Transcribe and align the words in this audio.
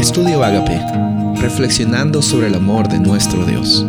Estudio 0.00 0.42
Agape, 0.42 0.80
reflexionando 1.42 2.22
sobre 2.22 2.46
el 2.46 2.54
amor 2.54 2.88
de 2.88 2.98
nuestro 2.98 3.44
Dios. 3.44 3.84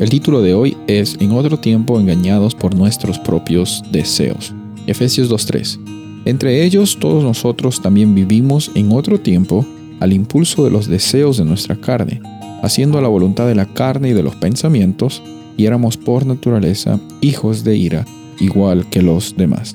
El 0.00 0.08
título 0.08 0.40
de 0.40 0.54
hoy 0.54 0.74
es 0.86 1.18
En 1.20 1.32
otro 1.32 1.58
tiempo 1.58 2.00
engañados 2.00 2.54
por 2.54 2.74
nuestros 2.74 3.18
propios 3.18 3.82
deseos. 3.92 4.54
Efesios 4.86 5.30
2.3. 5.30 6.22
Entre 6.24 6.64
ellos 6.64 6.96
todos 6.98 7.22
nosotros 7.22 7.82
también 7.82 8.14
vivimos 8.14 8.70
en 8.74 8.90
otro 8.90 9.20
tiempo 9.20 9.66
al 10.00 10.14
impulso 10.14 10.64
de 10.64 10.70
los 10.70 10.86
deseos 10.86 11.36
de 11.36 11.44
nuestra 11.44 11.76
carne, 11.76 12.22
haciendo 12.62 12.98
la 13.02 13.08
voluntad 13.08 13.46
de 13.46 13.54
la 13.54 13.66
carne 13.66 14.08
y 14.08 14.12
de 14.14 14.22
los 14.22 14.34
pensamientos, 14.36 15.22
y 15.58 15.66
éramos 15.66 15.98
por 15.98 16.24
naturaleza 16.24 16.98
hijos 17.20 17.64
de 17.64 17.76
ira, 17.76 18.06
igual 18.40 18.88
que 18.88 19.02
los 19.02 19.36
demás. 19.36 19.74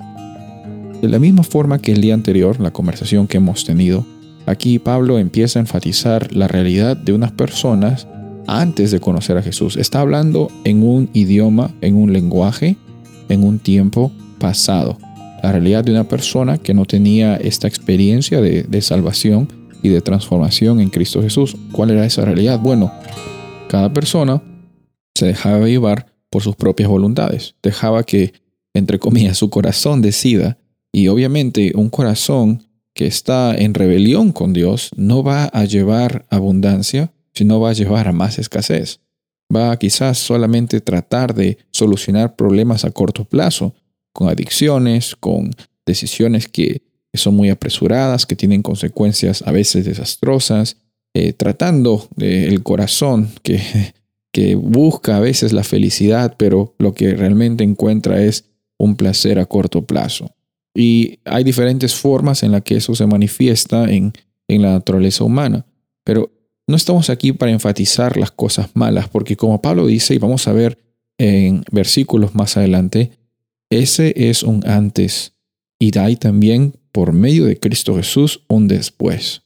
De 1.00 1.08
la 1.08 1.20
misma 1.20 1.44
forma 1.44 1.78
que 1.78 1.92
el 1.92 2.02
día 2.02 2.16
anterior, 2.16 2.60
la 2.60 2.72
conversación 2.72 3.28
que 3.28 3.38
hemos 3.38 3.66
tenido, 3.66 4.04
aquí 4.48 4.80
Pablo 4.80 5.20
empieza 5.20 5.60
a 5.60 5.62
enfatizar 5.62 6.34
la 6.34 6.48
realidad 6.48 6.98
de 6.98 7.14
unas 7.14 7.32
personas 7.32 8.08
antes 8.48 8.92
de 8.92 9.00
conocer 9.00 9.38
a 9.38 9.44
Jesús. 9.44 9.76
Está 9.76 10.00
hablando 10.00 10.50
en 10.64 10.82
un 10.82 11.10
idioma, 11.14 11.72
en 11.82 11.96
un 11.96 12.14
lenguaje, 12.14 12.78
en 13.30 13.44
un 13.44 13.60
tiempo 13.60 14.12
pasado. 14.40 14.98
La 15.44 15.52
realidad 15.52 15.84
de 15.84 15.92
una 15.92 16.06
persona 16.06 16.58
que 16.58 16.74
no 16.74 16.86
tenía 16.86 17.36
esta 17.36 17.68
experiencia 17.68 18.42
de, 18.42 18.82
salvación 18.82 19.50
y 19.84 19.90
de 19.90 20.02
transformación 20.02 20.80
en 20.80 20.90
Cristo 20.90 21.22
Jesús. 21.22 21.56
¿Cuál 21.72 21.92
era 21.92 22.06
esa 22.06 22.24
realidad? 22.24 22.60
Bueno, 22.60 22.92
cada 23.68 23.94
persona 23.94 24.42
se 25.14 25.28
dejaba 25.28 25.68
llevar 25.68 26.08
por 26.30 26.42
sus 26.42 26.56
propias 26.56 26.90
voluntades. 26.90 27.56
Dejaba 27.62 28.04
que, 28.04 28.34
entre 28.74 28.98
comillas, 28.98 29.38
su 29.38 29.50
corazón 29.50 30.02
decida 30.02 30.58
y 30.92 31.10
obviamente 31.10 31.74
un 31.76 31.90
corazón 31.90 32.67
que 32.98 33.06
está 33.06 33.56
en 33.56 33.76
rebelión 33.76 34.32
con 34.32 34.54
Dios 34.54 34.90
no 34.98 35.22
va 35.22 35.46
a 35.46 35.66
llevar 35.66 36.26
abundancia, 36.32 37.14
sino 37.32 37.60
va 37.60 37.70
a 37.70 37.74
llevar 37.74 38.08
a 38.08 38.12
más 38.12 38.40
escasez. 38.40 39.02
Va 39.56 39.72
a 39.72 39.78
quizás 39.78 40.18
solamente 40.18 40.82
tratar 40.82 41.36
de 41.36 41.60
solucionar 41.70 42.36
problemas 42.36 42.86
a 42.86 42.92
corto 42.92 43.24
plazo, 43.24 43.76
con 44.14 44.30
adicciones, 44.30 45.16
con 45.16 45.52
decisiones 45.86 46.48
que 46.48 46.82
son 47.14 47.36
muy 47.36 47.52
apresuradas, 47.52 48.26
que 48.26 48.36
tienen 48.36 48.64
consecuencias 48.64 49.44
a 49.44 49.52
veces 49.52 49.86
desastrosas, 49.86 50.78
eh, 51.14 51.34
tratando 51.34 52.08
del 52.16 52.64
corazón 52.64 53.30
que, 53.44 53.62
que 54.32 54.56
busca 54.56 55.18
a 55.18 55.20
veces 55.20 55.54
la 55.54 55.64
felicidad, 55.64 56.34
pero 56.36 56.74
lo 56.80 56.96
que 56.96 57.14
realmente 57.14 57.64
encuentra 57.64 58.24
es 58.24 58.46
un 58.80 58.96
placer 58.96 59.38
a 59.38 59.46
corto 59.46 59.86
plazo. 59.86 60.32
Y 60.80 61.18
hay 61.26 61.44
diferentes 61.44 61.96
formas 61.96 62.44
en 62.44 62.52
las 62.52 62.62
que 62.62 62.76
eso 62.76 62.94
se 62.94 63.08
manifiesta 63.08 63.90
en, 63.92 64.14
en 64.48 64.62
la 64.62 64.74
naturaleza 64.74 65.24
humana. 65.24 65.66
Pero 66.04 66.32
no 66.68 66.76
estamos 66.76 67.10
aquí 67.10 67.32
para 67.34 67.52
enfatizar 67.52 68.16
las 68.16 68.30
cosas 68.30 68.70
malas, 68.76 69.10
porque 69.10 69.36
como 69.36 69.60
Pablo 69.60 69.88
dice, 69.88 70.14
y 70.14 70.20
vamos 70.20 70.48
a 70.48 70.54
ver 70.54 70.78
en 71.18 71.64
versículos 71.72 72.36
más 72.36 72.58
adelante, 72.58 73.10
ese 73.72 74.30
es 74.30 74.44
un 74.44 74.68
antes 74.70 75.34
y 75.80 75.98
hay 75.98 76.16
también 76.16 76.76
por 76.92 77.12
medio 77.12 77.46
de 77.46 77.58
Cristo 77.58 77.96
Jesús 77.96 78.42
un 78.48 78.68
después. 78.68 79.42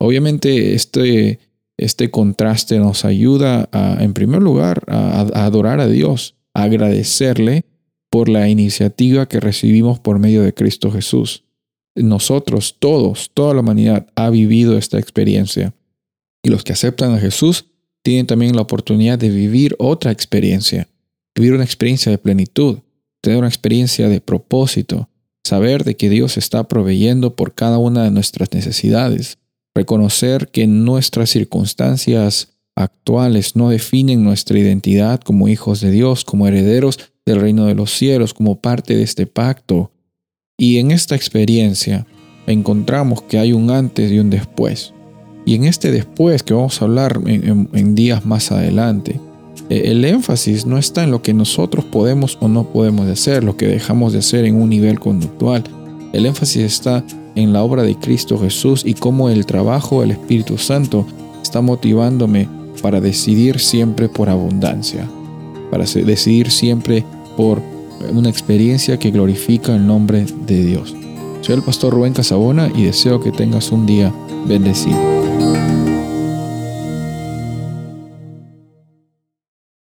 Obviamente 0.00 0.74
este, 0.74 1.38
este 1.76 2.10
contraste 2.10 2.80
nos 2.80 3.04
ayuda 3.04 3.68
a, 3.70 4.02
en 4.02 4.12
primer 4.12 4.42
lugar 4.42 4.82
a, 4.88 5.20
a 5.20 5.44
adorar 5.44 5.78
a 5.78 5.86
Dios, 5.86 6.34
a 6.52 6.64
agradecerle 6.64 7.64
por 8.14 8.28
la 8.28 8.48
iniciativa 8.48 9.26
que 9.26 9.40
recibimos 9.40 9.98
por 9.98 10.20
medio 10.20 10.42
de 10.44 10.54
Cristo 10.54 10.92
Jesús. 10.92 11.42
Nosotros, 11.96 12.76
todos, 12.78 13.32
toda 13.34 13.54
la 13.54 13.60
humanidad 13.60 14.06
ha 14.14 14.30
vivido 14.30 14.78
esta 14.78 15.00
experiencia. 15.00 15.74
Y 16.40 16.50
los 16.50 16.62
que 16.62 16.74
aceptan 16.74 17.12
a 17.12 17.18
Jesús 17.18 17.64
tienen 18.04 18.28
también 18.28 18.54
la 18.54 18.62
oportunidad 18.62 19.18
de 19.18 19.30
vivir 19.30 19.74
otra 19.80 20.12
experiencia, 20.12 20.86
vivir 21.34 21.54
una 21.54 21.64
experiencia 21.64 22.12
de 22.12 22.18
plenitud, 22.18 22.78
tener 23.20 23.40
una 23.40 23.48
experiencia 23.48 24.08
de 24.08 24.20
propósito, 24.20 25.08
saber 25.42 25.82
de 25.82 25.96
que 25.96 26.08
Dios 26.08 26.36
está 26.36 26.68
proveyendo 26.68 27.34
por 27.34 27.56
cada 27.56 27.78
una 27.78 28.04
de 28.04 28.12
nuestras 28.12 28.52
necesidades, 28.52 29.38
reconocer 29.74 30.52
que 30.52 30.68
nuestras 30.68 31.30
circunstancias 31.30 32.54
actuales 32.76 33.56
no 33.56 33.70
definen 33.70 34.22
nuestra 34.22 34.56
identidad 34.56 35.20
como 35.20 35.48
hijos 35.48 35.80
de 35.80 35.90
Dios, 35.90 36.24
como 36.24 36.46
herederos 36.46 37.10
del 37.26 37.40
reino 37.40 37.66
de 37.66 37.74
los 37.74 37.90
cielos, 37.90 38.34
como 38.34 38.60
parte 38.60 38.96
de 38.96 39.02
este 39.02 39.26
pacto. 39.26 39.90
Y 40.56 40.78
en 40.78 40.90
esta 40.90 41.14
experiencia 41.14 42.06
encontramos 42.46 43.22
que 43.22 43.38
hay 43.38 43.52
un 43.52 43.70
antes 43.70 44.12
y 44.12 44.18
un 44.18 44.30
después. 44.30 44.92
Y 45.46 45.54
en 45.54 45.64
este 45.64 45.90
después 45.90 46.42
que 46.42 46.54
vamos 46.54 46.80
a 46.80 46.84
hablar 46.84 47.20
en, 47.26 47.94
días 47.94 48.24
más 48.24 48.50
adelante, 48.50 49.20
eh, 49.68 49.82
el 49.86 50.04
énfasis 50.04 50.64
no 50.64 50.78
está 50.78 51.04
en 51.04 51.10
lo 51.10 51.22
que 51.22 51.34
nosotros 51.34 51.84
podemos 51.84 52.38
o 52.40 52.48
no 52.48 52.64
podemos 52.72 53.08
hacer, 53.08 53.44
lo 53.44 53.56
que 53.56 53.66
dejamos 53.66 54.12
de 54.12 54.20
hacer 54.20 54.44
en 54.44 54.56
un 54.56 54.70
nivel 54.70 55.00
conductual. 55.00 55.64
El 56.12 56.26
énfasis 56.26 56.62
está 56.62 57.04
en 57.34 57.52
la 57.52 57.62
obra 57.62 57.82
de 57.82 57.96
Cristo 57.96 58.38
Jesús 58.38 58.82
y 58.86 58.94
cómo 58.94 59.28
el 59.28 59.44
trabajo 59.46 60.00
del 60.00 60.12
Espíritu 60.12 60.56
Santo 60.56 61.06
está 61.42 61.60
motivándome 61.60 62.48
para 62.80 63.00
decidir 63.00 63.58
siempre 63.58 64.08
por 64.08 64.28
abundancia, 64.28 65.08
para 65.70 65.84
decidir 65.84 66.50
siempre 66.50 67.04
por 67.36 67.60
una 68.12 68.28
experiencia 68.28 68.98
que 68.98 69.10
glorifica 69.10 69.74
el 69.74 69.86
nombre 69.86 70.26
de 70.46 70.64
Dios. 70.64 70.94
Soy 71.40 71.56
el 71.56 71.62
pastor 71.62 71.92
Rubén 71.92 72.12
Casabona 72.12 72.70
y 72.74 72.84
deseo 72.84 73.20
que 73.20 73.30
tengas 73.30 73.70
un 73.70 73.86
día 73.86 74.12
bendecido. 74.46 75.23